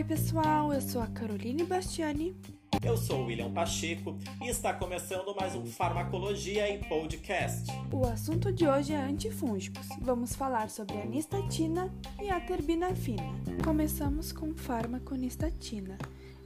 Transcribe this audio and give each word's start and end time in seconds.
Oi, 0.00 0.04
pessoal, 0.04 0.72
eu 0.72 0.80
sou 0.80 1.02
a 1.02 1.06
Caroline 1.06 1.62
Bastiani. 1.62 2.34
Eu 2.82 2.96
sou 2.96 3.20
o 3.20 3.26
William 3.26 3.52
Pacheco 3.52 4.16
e 4.40 4.48
está 4.48 4.72
começando 4.72 5.36
mais 5.38 5.54
um 5.54 5.66
Farmacologia 5.66 6.70
em 6.70 6.80
Podcast. 6.80 7.70
O 7.92 8.06
assunto 8.06 8.50
de 8.50 8.66
hoje 8.66 8.94
é 8.94 8.96
antifúngicos. 8.96 9.86
Vamos 10.00 10.34
falar 10.34 10.70
sobre 10.70 10.96
a 10.96 11.04
nistatina 11.04 11.92
e 12.18 12.30
a 12.30 12.40
terbinafina. 12.40 13.30
Começamos 13.62 14.32
com 14.32 14.54
fármaco 14.54 15.14
nistatina. 15.14 15.98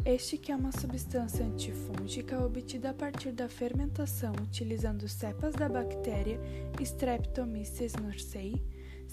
Este 0.04 0.36
que 0.36 0.50
é 0.50 0.56
uma 0.56 0.72
substância 0.72 1.46
antifúngica 1.46 2.44
obtida 2.44 2.90
a 2.90 2.94
partir 2.94 3.30
da 3.30 3.48
fermentação 3.48 4.32
utilizando 4.42 5.08
cepas 5.08 5.54
da 5.54 5.68
bactéria 5.68 6.40
Streptomyces 6.80 7.92
norsei. 7.94 8.60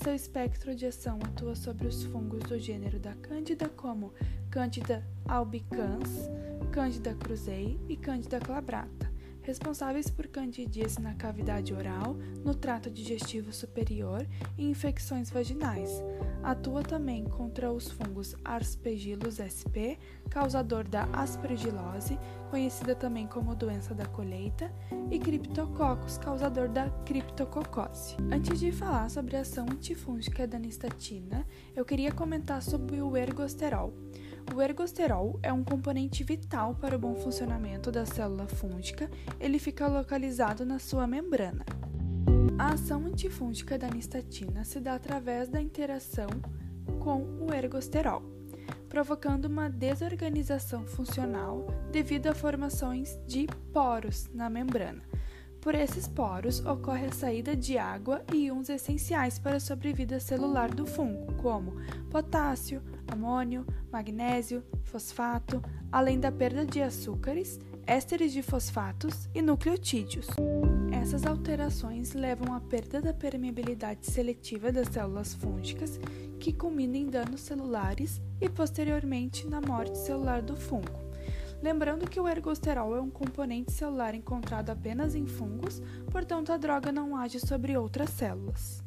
Seu 0.03 0.15
espectro 0.15 0.73
de 0.73 0.87
ação 0.87 1.19
atua 1.23 1.55
sobre 1.55 1.85
os 1.85 2.03
fungos 2.05 2.41
do 2.43 2.57
gênero 2.57 2.97
da 2.97 3.13
Cândida 3.13 3.69
como 3.69 4.11
Cândida 4.49 5.05
albicans, 5.27 6.27
Cândida 6.71 7.13
cruzei 7.13 7.79
e 7.87 7.95
Cândida 7.95 8.39
glabrata 8.39 9.11
responsáveis 9.41 10.09
por 10.09 10.27
candidíase 10.27 11.01
na 11.01 11.15
cavidade 11.15 11.73
oral, 11.73 12.15
no 12.43 12.53
trato 12.53 12.89
digestivo 12.89 13.51
superior 13.51 14.25
e 14.57 14.65
infecções 14.65 15.29
vaginais. 15.29 16.01
Atua 16.43 16.83
também 16.83 17.25
contra 17.25 17.71
os 17.71 17.89
fungos 17.89 18.35
Aspergillus 18.43 19.39
sp, 19.41 19.97
causador 20.31 20.87
da 20.87 21.03
aspergilose, 21.13 22.17
conhecida 22.49 22.95
também 22.95 23.27
como 23.27 23.53
doença 23.53 23.93
da 23.93 24.05
colheita, 24.05 24.73
e 25.11 25.19
Cryptococcus, 25.19 26.17
causador 26.17 26.69
da 26.69 26.89
criptococose. 27.05 28.15
Antes 28.31 28.59
de 28.59 28.71
falar 28.71 29.09
sobre 29.09 29.35
a 29.35 29.41
ação 29.41 29.65
antifúngica 29.69 30.47
da 30.47 30.57
nistatina, 30.57 31.45
eu 31.75 31.85
queria 31.85 32.11
comentar 32.11 32.63
sobre 32.63 33.01
o 33.01 33.15
ergosterol. 33.15 33.93
O 34.55 34.61
ergosterol 34.61 35.37
é 35.43 35.51
um 35.53 35.63
componente 35.63 36.23
vital 36.23 36.75
para 36.75 36.95
o 36.95 36.99
bom 36.99 37.13
funcionamento 37.15 37.91
da 37.91 38.05
célula 38.05 38.47
fúngica, 38.47 39.11
ele 39.39 39.59
fica 39.59 39.87
localizado 39.87 40.65
na 40.65 40.79
sua 40.79 41.05
membrana. 41.05 41.65
A 42.57 42.73
ação 42.73 43.05
antifúngica 43.05 43.77
da 43.77 43.89
nistatina 43.89 44.63
se 44.63 44.79
dá 44.79 44.95
através 44.95 45.49
da 45.49 45.61
interação 45.61 46.29
com 46.99 47.23
o 47.41 47.53
ergosterol, 47.53 48.30
provocando 48.91 49.45
uma 49.45 49.69
desorganização 49.69 50.85
funcional 50.85 51.65
devido 51.93 52.27
a 52.27 52.35
formações 52.35 53.17
de 53.25 53.47
poros 53.71 54.29
na 54.33 54.49
membrana. 54.49 55.01
Por 55.61 55.75
esses 55.75 56.09
poros 56.09 56.59
ocorre 56.65 57.05
a 57.05 57.11
saída 57.13 57.55
de 57.55 57.77
água 57.77 58.21
e 58.33 58.47
íons 58.47 58.67
essenciais 58.67 59.39
para 59.39 59.55
a 59.55 59.59
sobrevida 59.61 60.19
celular 60.19 60.69
do 60.69 60.85
fungo, 60.85 61.31
como 61.35 61.73
potássio, 62.09 62.81
amônio, 63.07 63.65
magnésio, 63.89 64.61
fosfato, 64.83 65.63
além 65.89 66.19
da 66.19 66.29
perda 66.29 66.65
de 66.65 66.81
açúcares, 66.81 67.61
ésteres 67.87 68.33
de 68.33 68.41
fosfatos 68.41 69.29
e 69.33 69.41
nucleotídeos. 69.41 70.27
Essas 71.01 71.25
alterações 71.25 72.13
levam 72.13 72.53
à 72.53 72.61
perda 72.61 73.01
da 73.01 73.11
permeabilidade 73.11 74.05
seletiva 74.05 74.71
das 74.71 74.87
células 74.87 75.33
fúngicas, 75.33 75.99
que 76.39 76.53
culmina 76.53 76.95
em 76.95 77.07
danos 77.07 77.41
celulares 77.41 78.21
e 78.39 78.47
posteriormente 78.47 79.47
na 79.47 79.59
morte 79.59 79.97
celular 79.97 80.43
do 80.43 80.55
fungo. 80.55 81.01
Lembrando 81.59 82.07
que 82.07 82.19
o 82.19 82.27
ergosterol 82.27 82.95
é 82.95 83.01
um 83.01 83.09
componente 83.09 83.71
celular 83.71 84.13
encontrado 84.13 84.69
apenas 84.69 85.15
em 85.15 85.25
fungos, 85.25 85.81
portanto 86.11 86.51
a 86.51 86.57
droga 86.57 86.91
não 86.91 87.17
age 87.17 87.39
sobre 87.39 87.75
outras 87.75 88.11
células. 88.11 88.83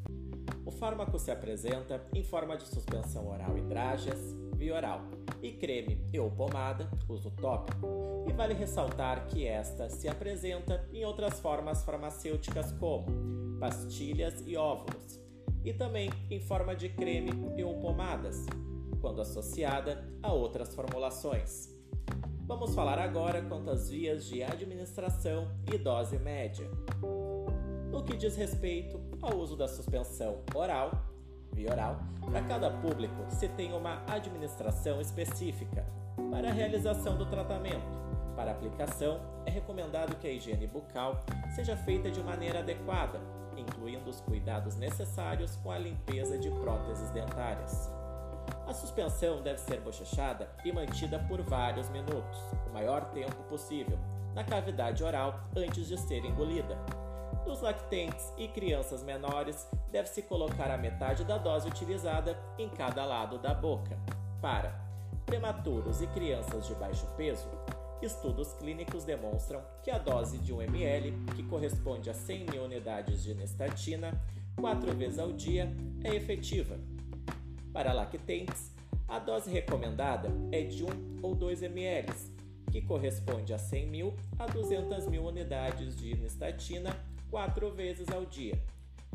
O 0.65 0.71
fármaco 0.71 1.19
se 1.19 1.33
apresenta 1.33 2.01
em 2.15 2.23
forma 2.23 2.57
de 2.57 2.65
suspensão 2.69 3.29
oral 3.29 3.59
hidrágeas, 3.59 4.21
via 4.57 4.75
oral, 4.75 5.03
e 5.45 5.53
creme 5.53 6.09
ou 6.19 6.31
pomada, 6.31 6.89
uso 7.07 7.31
tópico, 7.31 8.25
e 8.27 8.33
vale 8.33 8.55
ressaltar 8.55 9.27
que 9.27 9.47
esta 9.47 9.91
se 9.91 10.09
apresenta 10.09 10.89
em 10.91 11.05
outras 11.05 11.39
formas 11.39 11.85
farmacêuticas 11.85 12.73
como 12.73 13.07
pastilhas 13.61 14.43
e 14.47 14.57
óvulos, 14.57 15.21
e 15.63 15.73
também 15.75 16.11
em 16.31 16.41
forma 16.41 16.75
de 16.75 16.89
creme 16.89 17.31
ou 17.63 17.79
pomadas, 17.79 18.47
quando 19.03 19.21
associada 19.21 20.03
a 20.23 20.33
outras 20.33 20.75
formulações. 20.75 21.69
Vamos 22.47 22.75
falar 22.75 22.99
agora 22.99 23.43
quanto 23.43 23.71
às 23.71 23.91
vias 23.91 24.25
de 24.25 24.43
administração 24.43 25.51
e 25.71 25.77
dose 25.77 26.19
média. 26.19 26.67
No 27.91 28.03
que 28.03 28.17
diz 28.17 28.35
respeito 28.35 28.99
ao 29.21 29.37
uso 29.37 29.57
da 29.57 29.69
suspensão 29.69 30.43
oral, 30.55 31.14
via 31.55 31.71
oral, 31.71 31.97
para 32.21 32.43
cada 32.43 32.71
público 32.71 33.25
se 33.29 33.49
tem 33.49 33.73
uma 33.73 34.03
administração 34.07 35.01
específica 35.01 35.87
para 36.31 36.49
a 36.49 36.53
realização 36.53 37.17
do 37.17 37.27
tratamento. 37.27 38.05
Para 38.37 38.51
aplicação, 38.51 39.21
é 39.47 39.51
recomendado 39.51 40.17
que 40.17 40.27
a 40.27 40.33
higiene 40.33 40.67
bucal 40.67 41.25
seja 41.55 41.77
feita 41.77 42.11
de 42.11 42.21
maneira 42.23 42.59
adequada, 42.59 43.21
incluindo 43.57 44.11
os 44.11 44.21
cuidados 44.21 44.75
necessários 44.75 45.57
com 45.57 45.71
a 45.71 45.79
limpeza 45.79 46.37
de 46.37 46.51
próteses 46.51 47.11
dentárias. 47.11 47.93
A 48.67 48.73
suspensão 48.73 49.41
deve 49.43 49.61
ser 49.61 49.81
bochechada 49.81 50.49
e 50.65 50.73
mantida 50.73 51.19
por 51.29 51.41
vários 51.43 51.89
minutos, 51.91 52.39
o 52.69 52.73
maior 52.73 53.05
tempo 53.13 53.43
possível, 53.45 53.99
na 54.35 54.43
cavidade 54.43 55.05
oral 55.05 55.41
antes 55.57 55.87
de 55.87 55.97
ser 55.99 56.25
engolida. 56.25 56.77
Nos 57.47 57.61
lactentes 57.61 58.33
e 58.39 58.49
crianças 58.49 59.03
menores, 59.03 59.69
deve-se 59.91 60.23
colocar 60.23 60.71
a 60.71 60.79
metade 60.79 61.25
da 61.25 61.39
dose 61.39 61.69
utilizada 61.69 62.39
em 62.59 62.69
cada 62.69 63.05
lado 63.05 63.39
da 63.39 63.53
boca. 63.53 63.99
Para 64.41 64.75
prematuros 65.27 66.01
e 66.01 66.07
crianças 66.09 66.67
de 66.67 66.75
baixo 66.75 67.07
peso, 67.17 67.49
estudos 68.03 68.53
clínicos 68.55 69.05
demonstram 69.05 69.63
que 69.83 69.91
a 69.91 69.99
dose 69.99 70.39
de 70.39 70.53
1 70.53 70.63
ml, 70.63 71.13
que 71.37 71.43
corresponde 71.45 72.11
a 72.11 72.15
100 72.15 72.47
mil 72.51 72.65
unidades 72.65 73.23
de 73.23 73.35
nestatina, 73.35 74.13
quatro 74.57 74.95
vezes 74.95 75.19
ao 75.19 75.33
dia, 75.33 75.71
é 76.03 76.15
efetiva 76.15 76.79
para 77.75 77.93
lactentes, 77.93 78.73
a 79.09 79.19
dose 79.19 79.51
recomendada 79.51 80.31
é 80.53 80.63
de 80.63 80.85
1 80.85 80.87
ou 81.23 81.35
2 81.35 81.63
ml, 81.65 82.15
que 82.71 82.81
corresponde 82.81 83.53
a 83.53 83.59
100 83.59 83.87
mil 83.89 84.15
a 84.39 84.47
200 84.47 85.09
mil 85.09 85.25
unidades 85.25 85.97
de 85.97 86.15
nistatina 86.17 86.97
quatro 87.35 87.69
vezes 87.73 88.09
ao 88.13 88.25
dia. 88.25 88.57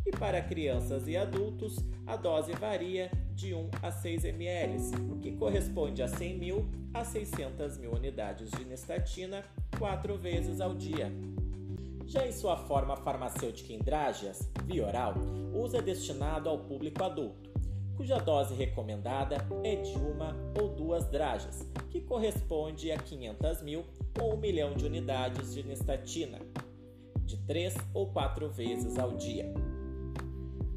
E 0.06 0.12
para 0.12 0.42
crianças 0.42 1.08
e 1.08 1.16
adultos, 1.16 1.78
a 2.06 2.18
dose 2.18 2.52
varia 2.52 3.10
de 3.34 3.54
1 3.54 3.70
a 3.82 3.94
6 3.94 4.26
ml, 4.26 4.78
que 5.22 5.32
corresponde 5.38 6.04
a 6.04 6.08
100 6.10 6.38
mil 6.38 6.70
a 6.94 7.06
600 7.06 7.78
mil 7.78 7.94
unidades 7.94 8.52
de 8.52 8.66
nistatina 8.66 9.42
quatro 9.78 10.18
vezes 10.18 10.60
ao 10.60 10.76
dia. 10.76 11.10
Já 12.08 12.28
em 12.28 12.34
sua 12.34 12.58
forma 12.58 12.98
farmacêutica 12.98 13.72
em 13.72 13.80
via 14.66 14.86
oral, 14.86 15.14
o 15.54 15.62
uso 15.62 15.78
é 15.78 15.82
destinado 15.82 16.50
ao 16.50 16.60
público 16.60 17.02
adulto 17.02 17.50
cuja 18.00 18.18
dose 18.18 18.56
recomendada 18.56 19.46
é 19.62 19.76
de 19.76 19.92
uma 19.98 20.34
ou 20.58 20.70
duas 20.70 21.06
drajas, 21.08 21.70
que 21.90 22.00
corresponde 22.00 22.94
a 22.94 22.98
500 22.98 23.62
mil 23.62 23.84
ou 24.22 24.36
1 24.36 24.38
milhão 24.38 24.74
de 24.74 24.86
unidades 24.86 25.54
de 25.54 25.64
nistatina, 25.64 26.40
de 27.30 27.38
3 27.38 27.76
ou 27.94 28.08
4 28.08 28.50
vezes 28.50 28.98
ao 28.98 29.16
dia. 29.16 29.54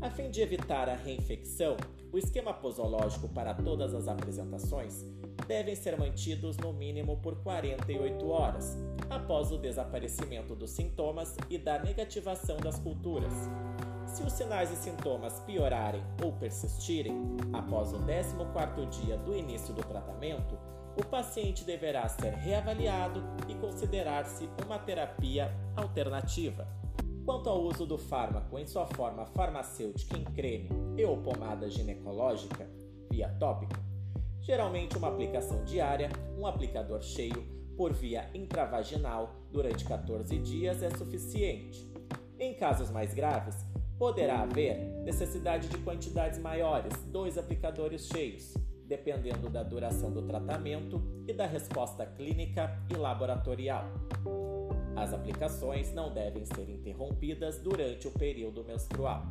A 0.02 0.10
fim 0.10 0.30
de 0.30 0.42
evitar 0.42 0.88
a 0.88 0.94
reinfecção, 0.94 1.76
o 2.12 2.18
esquema 2.18 2.52
posológico 2.52 3.26
para 3.28 3.54
todas 3.54 3.94
as 3.94 4.06
apresentações 4.06 5.02
devem 5.48 5.74
ser 5.74 5.98
mantidos 5.98 6.58
no 6.58 6.72
mínimo 6.72 7.16
por 7.16 7.36
48 7.36 8.28
horas, 8.28 8.76
após 9.08 9.50
o 9.50 9.56
desaparecimento 9.56 10.54
dos 10.54 10.70
sintomas 10.70 11.34
e 11.48 11.56
da 11.56 11.78
negativação 11.78 12.58
das 12.58 12.78
culturas, 12.78 13.32
se 14.06 14.22
os 14.22 14.32
sinais 14.34 14.70
e 14.70 14.76
sintomas 14.76 15.40
piorarem 15.40 16.02
ou 16.22 16.32
persistirem 16.32 17.16
após 17.52 17.94
o 17.94 17.98
14º 18.00 18.88
dia 18.90 19.16
do 19.16 19.34
início 19.34 19.72
do 19.72 19.82
tratamento, 19.82 20.58
o 20.96 21.04
paciente 21.04 21.64
deverá 21.64 22.08
ser 22.08 22.32
reavaliado 22.34 23.22
e 23.48 23.54
considerar-se 23.54 24.48
uma 24.64 24.78
terapia 24.78 25.50
alternativa. 25.76 26.66
Quanto 27.24 27.48
ao 27.48 27.62
uso 27.62 27.86
do 27.86 27.96
fármaco 27.96 28.58
em 28.58 28.66
sua 28.66 28.86
forma 28.86 29.24
farmacêutica 29.26 30.16
em 30.16 30.24
creme 30.24 30.68
e 30.96 31.04
ou 31.04 31.16
pomada 31.18 31.70
ginecológica, 31.70 32.68
via 33.10 33.28
tópica, 33.38 33.80
geralmente 34.40 34.96
uma 34.96 35.08
aplicação 35.08 35.64
diária, 35.64 36.10
um 36.36 36.46
aplicador 36.46 37.00
cheio, 37.00 37.46
por 37.76 37.92
via 37.92 38.28
intravaginal 38.34 39.34
durante 39.50 39.84
14 39.84 40.38
dias 40.38 40.82
é 40.82 40.90
suficiente. 40.90 41.90
Em 42.38 42.54
casos 42.54 42.90
mais 42.90 43.14
graves, 43.14 43.64
Poderá 44.02 44.40
haver 44.40 44.78
necessidade 45.04 45.68
de 45.68 45.78
quantidades 45.78 46.36
maiores, 46.36 46.92
dois 47.04 47.38
aplicadores 47.38 48.08
cheios, 48.08 48.52
dependendo 48.92 49.48
da 49.48 49.62
duração 49.62 50.12
do 50.12 50.20
tratamento 50.20 51.02
e 51.26 51.32
da 51.32 51.46
resposta 51.46 52.04
clínica 52.04 52.78
e 52.90 52.94
laboratorial. 52.94 53.86
As 54.94 55.14
aplicações 55.14 55.90
não 55.94 56.12
devem 56.12 56.44
ser 56.44 56.68
interrompidas 56.68 57.58
durante 57.58 58.06
o 58.06 58.10
período 58.10 58.62
menstrual. 58.62 59.22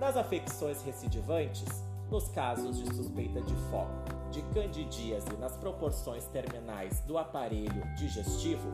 Nas 0.00 0.16
afecções 0.16 0.82
recidivantes, 0.82 1.68
nos 2.10 2.28
casos 2.28 2.78
de 2.78 2.94
suspeita 2.94 3.42
de 3.42 3.54
foco 3.70 3.92
de 4.30 4.40
candidíase 4.54 5.36
nas 5.38 5.54
proporções 5.58 6.24
terminais 6.28 7.00
do 7.00 7.18
aparelho 7.18 7.82
digestivo, 7.94 8.70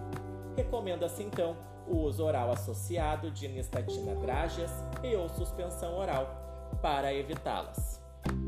recomenda-se 0.55 1.25
então 1.25 1.57
o 1.89 1.97
uso 1.97 2.25
oral 2.25 2.53
associado 2.53 3.33
de 3.33 3.49
nistatina 3.49 4.15
drágeas 4.15 4.71
e 5.03 5.17
ou 5.17 5.29
suspensão 5.29 5.99
oral 5.99 6.79
para 6.81 7.13
evitá-las. 7.13 8.04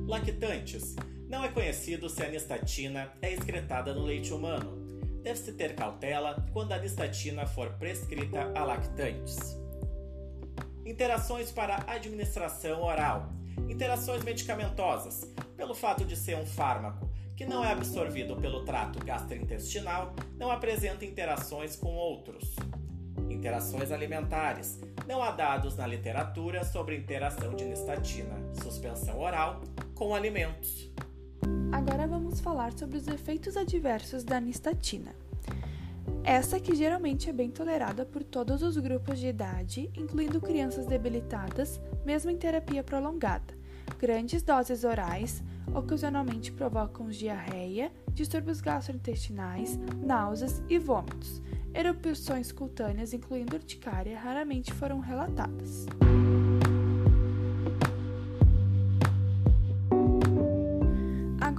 Lactantes. 0.07 0.95
Não 1.29 1.43
é 1.43 1.49
conhecido 1.49 2.09
se 2.09 2.23
a 2.23 2.29
nistatina 2.29 3.13
é 3.21 3.33
excretada 3.33 3.93
no 3.93 4.05
leite 4.05 4.33
humano. 4.33 4.87
Deve-se 5.21 5.53
ter 5.53 5.75
cautela 5.75 6.47
quando 6.53 6.71
a 6.71 6.79
nistatina 6.79 7.45
for 7.45 7.71
prescrita 7.73 8.53
a 8.55 8.65
lactantes. 8.65 9.37
Interações 10.85 11.51
para 11.51 11.85
administração 11.89 12.85
oral. 12.85 13.33
Interações 13.69 14.23
medicamentosas. 14.23 15.35
Pelo 15.57 15.75
fato 15.75 16.05
de 16.05 16.15
ser 16.15 16.37
um 16.37 16.47
fármaco 16.47 17.11
que 17.35 17.45
não 17.45 17.65
é 17.65 17.73
absorvido 17.73 18.37
pelo 18.37 18.65
trato 18.65 19.05
gastrointestinal, 19.05 20.15
não 20.39 20.53
apresenta 20.53 21.05
interações 21.05 21.75
com 21.75 21.93
outros. 21.93 22.55
Interações 23.29 23.91
alimentares. 23.91 24.81
Não 25.05 25.21
há 25.21 25.33
dados 25.33 25.77
na 25.77 25.85
literatura 25.85 26.65
sobre 26.65 26.97
interação 26.97 27.57
de 27.57 27.65
nistatina, 27.65 28.37
suspensão 28.63 29.19
oral, 29.19 29.61
com 29.97 30.15
alimentos. 30.15 30.93
Agora 31.73 32.07
vamos 32.07 32.39
falar 32.39 32.73
sobre 32.73 32.99
os 32.99 33.09
efeitos 33.09 33.57
adversos 33.57 34.23
da 34.23 34.39
nistatina. 34.39 35.17
Essa 36.23 36.61
que 36.61 36.75
geralmente 36.75 37.31
é 37.31 37.33
bem 37.33 37.51
tolerada 37.51 38.05
por 38.05 38.23
todos 38.23 38.63
os 38.63 38.77
grupos 38.77 39.19
de 39.19 39.29
idade, 39.29 39.91
incluindo 39.97 40.41
crianças 40.41 40.87
debilitadas, 40.87 41.81
mesmo 42.05 42.31
em 42.31 42.37
terapia 42.37 42.85
prolongada. 42.85 43.55
Grandes 43.99 44.43
doses 44.43 44.85
orais 44.85 45.43
ocasionalmente 45.75 46.53
provocam 46.53 47.09
diarreia, 47.09 47.91
distúrbios 48.13 48.61
gastrointestinais, 48.61 49.79
náuseas 50.05 50.63
e 50.69 50.79
vômitos. 50.79 51.43
Erupções 51.75 52.53
cutâneas, 52.53 53.13
incluindo 53.13 53.57
urticária, 53.57 54.19
raramente 54.19 54.73
foram 54.73 55.01
relatadas. 55.01 55.87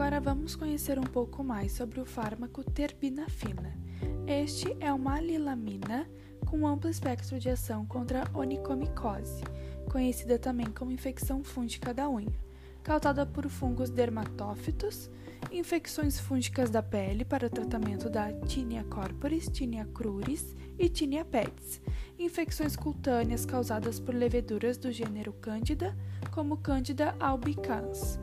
Agora 0.08 0.22
vamos 0.22 0.56
conhecer 0.56 0.98
um 0.98 1.04
pouco 1.04 1.44
mais 1.44 1.74
sobre 1.74 2.00
o 2.00 2.06
fármaco 2.06 2.64
terbinafina. 2.64 3.78
Este 4.26 4.74
é 4.80 4.94
uma 4.94 5.16
alilamina 5.16 6.10
com 6.46 6.66
amplo 6.66 6.90
espectro 6.90 7.38
de 7.38 7.50
ação 7.50 7.86
contra 7.86 8.24
onicomicose, 8.34 9.44
conhecida 9.92 10.40
também 10.40 10.68
como 10.68 10.94
infecção 10.94 11.44
fúngica 11.44 11.94
da 11.94 12.10
unha, 12.10 12.40
causada 12.82 13.26
por 13.26 13.50
fungos 13.50 13.90
dermatófitos, 13.90 15.12
infecções 15.52 16.18
fúngicas 16.18 16.70
da 16.70 16.82
pele 16.82 17.26
para 17.26 17.48
o 17.48 17.50
tratamento 17.50 18.10
da 18.10 18.32
tinea 18.32 18.86
corporis, 18.86 19.50
tinea 19.50 19.84
cruris 19.88 20.56
e 20.80 20.88
tinea 20.88 21.26
pedis, 21.26 21.82
infecções 22.18 22.78
cutâneas 22.78 23.46
causadas 23.46 24.00
por 24.00 24.16
leveduras 24.16 24.78
do 24.78 24.90
gênero 24.90 25.34
Candida, 25.34 25.94
como 26.32 26.56
Candida 26.56 27.14
albicans. 27.20 28.18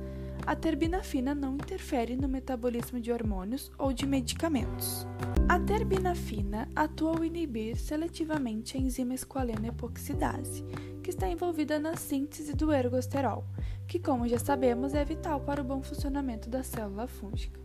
A 0.46 0.54
terbinafina 0.54 1.34
não 1.34 1.54
interfere 1.54 2.16
no 2.16 2.28
metabolismo 2.28 3.00
de 3.00 3.10
hormônios 3.10 3.72
ou 3.78 3.94
de 3.94 4.06
medicamentos. 4.06 5.06
A 5.48 5.58
terbinafina 5.58 6.68
atua 6.76 7.16
ao 7.16 7.24
inibir 7.24 7.76
seletivamente 7.78 8.76
a 8.76 8.80
enzima 8.80 9.14
esqualeno 9.14 9.66
epoxidase, 9.66 10.62
que 11.02 11.08
está 11.08 11.26
envolvida 11.28 11.78
na 11.78 11.96
síntese 11.96 12.52
do 12.52 12.70
ergosterol, 12.70 13.42
que, 13.88 13.98
como 13.98 14.28
já 14.28 14.38
sabemos, 14.38 14.92
é 14.92 15.02
vital 15.02 15.40
para 15.40 15.62
o 15.62 15.64
bom 15.64 15.82
funcionamento 15.82 16.50
da 16.50 16.62
célula 16.62 17.06
fúngica. 17.06 17.58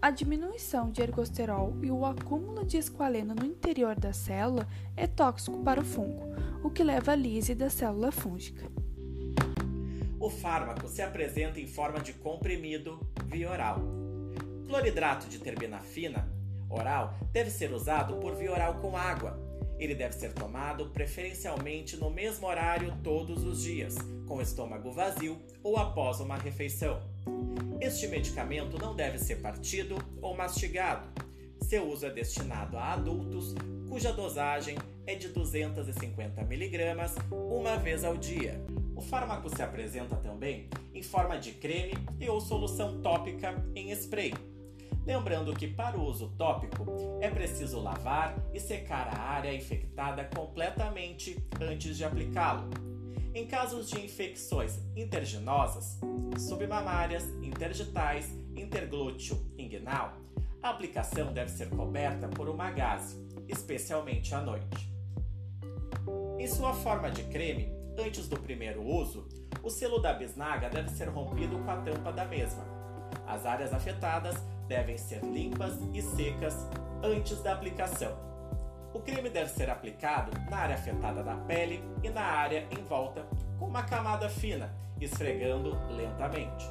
A 0.00 0.10
diminuição 0.10 0.90
de 0.90 1.00
ergosterol 1.00 1.74
e 1.82 1.90
o 1.90 2.04
acúmulo 2.04 2.62
de 2.62 2.76
esqualeno 2.76 3.34
no 3.34 3.46
interior 3.46 3.98
da 3.98 4.12
célula 4.12 4.68
é 4.94 5.06
tóxico 5.06 5.58
para 5.60 5.80
o 5.80 5.84
fungo, 5.84 6.24
o 6.62 6.68
que 6.68 6.84
leva 6.84 7.12
à 7.12 7.16
lise 7.16 7.54
da 7.54 7.70
célula 7.70 8.12
fúngica. 8.12 8.77
O 10.20 10.28
fármaco 10.28 10.88
se 10.88 11.00
apresenta 11.00 11.60
em 11.60 11.66
forma 11.66 12.00
de 12.00 12.12
comprimido 12.12 13.00
via 13.26 13.50
oral. 13.50 13.80
Cloridrato 14.66 15.28
de 15.28 15.38
terbinafina 15.38 16.28
oral 16.68 17.14
deve 17.32 17.50
ser 17.50 17.72
usado 17.72 18.16
por 18.16 18.34
via 18.34 18.52
oral 18.52 18.74
com 18.80 18.96
água. 18.96 19.38
Ele 19.78 19.94
deve 19.94 20.14
ser 20.14 20.32
tomado 20.32 20.90
preferencialmente 20.90 21.96
no 21.96 22.10
mesmo 22.10 22.48
horário 22.48 22.96
todos 23.02 23.44
os 23.44 23.62
dias, 23.62 23.96
com 24.26 24.42
estômago 24.42 24.90
vazio 24.90 25.40
ou 25.62 25.76
após 25.76 26.18
uma 26.18 26.36
refeição. 26.36 27.00
Este 27.80 28.08
medicamento 28.08 28.76
não 28.76 28.96
deve 28.96 29.18
ser 29.18 29.36
partido 29.36 29.96
ou 30.20 30.36
mastigado. 30.36 31.08
Seu 31.62 31.88
uso 31.88 32.06
é 32.06 32.10
destinado 32.10 32.76
a 32.76 32.94
adultos 32.94 33.54
cuja 33.88 34.12
dosagem 34.12 34.76
é 35.06 35.14
de 35.14 35.28
250 35.28 36.40
mg 36.40 36.78
uma 37.30 37.76
vez 37.76 38.04
ao 38.04 38.16
dia. 38.16 38.60
O 38.98 39.00
fármaco 39.00 39.48
se 39.48 39.62
apresenta 39.62 40.16
também 40.16 40.68
em 40.92 41.04
forma 41.04 41.38
de 41.38 41.52
creme 41.52 41.94
e 42.18 42.28
ou 42.28 42.40
solução 42.40 43.00
tópica 43.00 43.64
em 43.72 43.92
spray. 43.92 44.34
Lembrando 45.06 45.54
que 45.54 45.68
para 45.68 45.96
o 45.96 46.02
uso 46.02 46.34
tópico 46.36 46.84
é 47.20 47.30
preciso 47.30 47.78
lavar 47.78 48.36
e 48.52 48.58
secar 48.58 49.06
a 49.06 49.20
área 49.20 49.54
infectada 49.54 50.24
completamente 50.24 51.40
antes 51.60 51.96
de 51.96 52.04
aplicá-lo. 52.04 52.68
Em 53.32 53.46
casos 53.46 53.88
de 53.88 54.04
infecções 54.04 54.80
interginosas, 54.96 56.00
submamárias, 56.36 57.22
interditais, 57.40 58.28
interglúteo, 58.56 59.38
inguinal, 59.56 60.14
a 60.60 60.70
aplicação 60.70 61.32
deve 61.32 61.52
ser 61.52 61.70
coberta 61.70 62.26
por 62.26 62.48
uma 62.48 62.72
gaze, 62.72 63.16
especialmente 63.46 64.34
à 64.34 64.40
noite. 64.40 64.92
Em 66.36 66.48
sua 66.48 66.74
forma 66.74 67.12
de 67.12 67.22
creme, 67.24 67.77
Antes 67.98 68.28
do 68.28 68.38
primeiro 68.38 68.80
uso, 68.80 69.26
o 69.60 69.68
selo 69.68 69.98
da 69.98 70.12
bisnaga 70.12 70.70
deve 70.70 70.88
ser 70.90 71.08
rompido 71.08 71.58
com 71.58 71.68
a 71.68 71.78
tampa 71.78 72.12
da 72.12 72.24
mesma. 72.24 72.64
As 73.26 73.44
áreas 73.44 73.74
afetadas 73.74 74.36
devem 74.68 74.96
ser 74.96 75.20
limpas 75.24 75.74
e 75.92 76.00
secas 76.00 76.54
antes 77.02 77.42
da 77.42 77.52
aplicação. 77.54 78.16
O 78.94 79.00
creme 79.00 79.28
deve 79.28 79.50
ser 79.50 79.68
aplicado 79.68 80.30
na 80.48 80.58
área 80.58 80.76
afetada 80.76 81.24
da 81.24 81.34
pele 81.34 81.82
e 82.00 82.08
na 82.08 82.22
área 82.22 82.68
em 82.70 82.84
volta 82.84 83.26
com 83.58 83.66
uma 83.66 83.82
camada 83.82 84.28
fina, 84.28 84.72
esfregando 85.00 85.76
lentamente. 85.90 86.66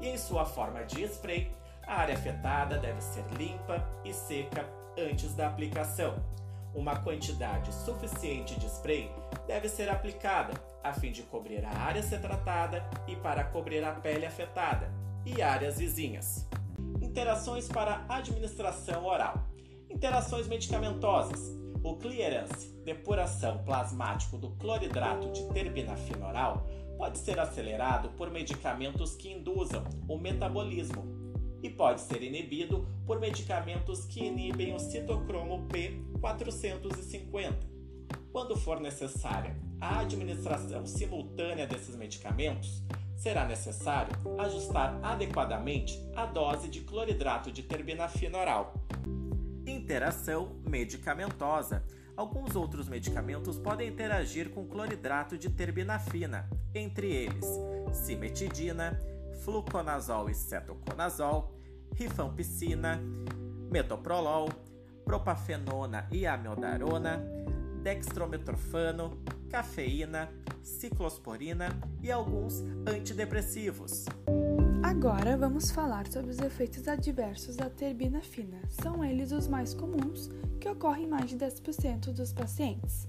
E 0.00 0.08
em 0.08 0.18
sua 0.18 0.44
forma 0.44 0.84
de 0.84 1.04
spray, 1.04 1.48
a 1.86 1.94
área 2.00 2.16
afetada 2.16 2.76
deve 2.76 3.00
ser 3.00 3.24
limpa 3.38 3.88
e 4.04 4.12
seca 4.12 4.68
antes 4.98 5.32
da 5.34 5.46
aplicação 5.46 6.16
uma 6.74 6.96
quantidade 6.96 7.72
suficiente 7.74 8.58
de 8.58 8.66
spray 8.66 9.10
deve 9.46 9.68
ser 9.68 9.88
aplicada 9.88 10.54
a 10.82 10.92
fim 10.92 11.10
de 11.10 11.22
cobrir 11.22 11.64
a 11.64 11.70
área 11.70 12.00
a 12.00 12.04
ser 12.04 12.20
tratada 12.20 12.88
e 13.06 13.16
para 13.16 13.44
cobrir 13.44 13.84
a 13.84 13.92
pele 13.92 14.26
afetada 14.26 14.92
e 15.24 15.42
áreas 15.42 15.78
vizinhas. 15.78 16.46
Interações 17.00 17.68
para 17.68 18.04
administração 18.08 19.04
oral. 19.04 19.44
Interações 19.90 20.46
medicamentosas. 20.46 21.56
O 21.82 21.96
clearance, 21.96 22.74
depuração 22.84 23.64
plasmático 23.64 24.36
do 24.36 24.50
cloridrato 24.56 25.30
de 25.30 25.48
terbinafina 25.48 26.26
oral, 26.26 26.66
pode 26.96 27.18
ser 27.18 27.38
acelerado 27.38 28.10
por 28.10 28.30
medicamentos 28.30 29.14
que 29.14 29.30
induzam 29.30 29.84
o 30.08 30.18
metabolismo 30.18 31.17
e 31.62 31.68
pode 31.70 32.00
ser 32.00 32.22
inibido 32.22 32.86
por 33.06 33.18
medicamentos 33.18 34.04
que 34.04 34.24
inibem 34.24 34.74
o 34.74 34.78
citocromo 34.78 35.66
P450. 35.68 37.54
Quando 38.32 38.56
for 38.56 38.80
necessária 38.80 39.56
a 39.80 40.00
administração 40.00 40.86
simultânea 40.86 41.66
desses 41.66 41.96
medicamentos, 41.96 42.82
será 43.16 43.44
necessário 43.46 44.12
ajustar 44.38 44.98
adequadamente 45.02 46.00
a 46.14 46.26
dose 46.26 46.68
de 46.68 46.80
cloridrato 46.80 47.50
de 47.50 47.62
terbinafina 47.62 48.38
oral. 48.38 48.74
Interação 49.66 50.60
medicamentosa. 50.68 51.82
Alguns 52.16 52.56
outros 52.56 52.88
medicamentos 52.88 53.58
podem 53.58 53.88
interagir 53.88 54.50
com 54.50 54.66
cloridrato 54.66 55.38
de 55.38 55.50
terbinafina, 55.50 56.48
entre 56.74 57.12
eles 57.12 57.46
cimetidina, 57.92 58.98
fluconazol 59.44 60.30
e 60.30 60.34
cetoconazol, 60.34 61.52
rifampicina, 61.94 63.00
metoprolol, 63.70 64.48
propafenona 65.04 66.06
e 66.12 66.26
amiodarona, 66.26 67.24
dextrometorfano, 67.82 69.22
cafeína, 69.48 70.30
ciclosporina 70.62 71.68
e 72.02 72.12
alguns 72.12 72.62
antidepressivos. 72.86 74.04
Agora 74.82 75.36
vamos 75.36 75.70
falar 75.70 76.06
sobre 76.06 76.30
os 76.30 76.38
efeitos 76.38 76.86
adversos 76.88 77.56
da 77.56 77.70
terbinafina. 77.70 78.60
São 78.68 79.04
eles 79.04 79.32
os 79.32 79.48
mais 79.48 79.74
comuns, 79.74 80.28
que 80.60 80.68
ocorrem 80.68 81.04
em 81.04 81.08
mais 81.08 81.30
de 81.30 81.36
10% 81.36 82.12
dos 82.12 82.32
pacientes: 82.32 83.08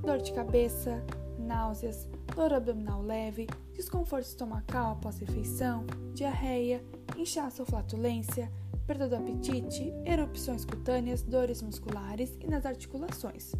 dor 0.00 0.18
de 0.18 0.32
cabeça, 0.32 1.04
náuseas, 1.38 2.08
dor 2.34 2.52
abdominal 2.52 3.02
leve, 3.02 3.46
desconforto 3.78 4.26
estomacal 4.26 4.94
após 4.94 5.18
refeição, 5.20 5.86
diarreia, 6.12 6.84
inchaço 7.16 7.62
ou 7.62 7.66
flatulência, 7.66 8.50
perda 8.84 9.08
do 9.08 9.14
apetite, 9.14 9.94
erupções 10.04 10.64
cutâneas, 10.64 11.22
dores 11.22 11.62
musculares 11.62 12.36
e 12.40 12.48
nas 12.48 12.66
articulações. 12.66 13.52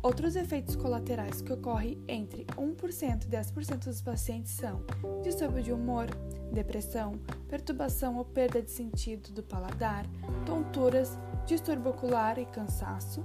Outros 0.00 0.36
efeitos 0.36 0.76
colaterais 0.76 1.42
que 1.42 1.52
ocorrem 1.52 2.00
entre 2.06 2.44
1% 2.56 3.24
e 3.24 3.28
10% 3.28 3.86
dos 3.86 4.00
pacientes 4.00 4.52
são 4.52 4.84
distúrbio 5.24 5.60
de 5.60 5.72
humor, 5.72 6.06
depressão, 6.52 7.18
perturbação 7.48 8.16
ou 8.16 8.24
perda 8.24 8.62
de 8.62 8.70
sentido 8.70 9.32
do 9.32 9.42
paladar, 9.42 10.06
tonturas, 10.46 11.18
distúrbio 11.46 11.90
ocular 11.90 12.38
e 12.38 12.46
cansaço. 12.46 13.24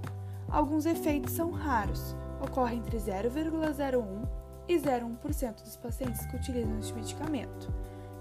Alguns 0.50 0.88
efeitos 0.88 1.34
são 1.34 1.52
raros, 1.52 2.16
ocorrem 2.42 2.80
entre 2.80 2.98
0,01 2.98 4.23
e 4.68 4.78
0,1% 4.78 5.64
dos 5.64 5.76
pacientes 5.78 6.26
que 6.26 6.36
utilizam 6.36 6.80
este 6.80 6.94
medicamento. 6.94 7.74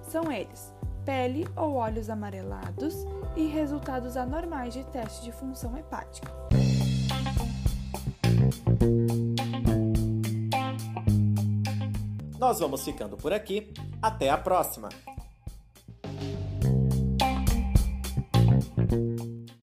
São 0.02 0.30
eles: 0.30 0.74
pele 1.04 1.46
ou 1.56 1.74
olhos 1.74 2.10
amarelados 2.10 2.94
e 3.36 3.46
resultados 3.46 4.16
anormais 4.16 4.74
de 4.74 4.84
teste 4.84 5.24
de 5.24 5.32
função 5.32 5.76
hepática. 5.76 6.30
Nós 12.38 12.58
vamos 12.58 12.84
ficando 12.84 13.16
por 13.16 13.32
aqui. 13.32 13.72
Até 14.00 14.28
a 14.28 14.36
próxima! 14.36 14.88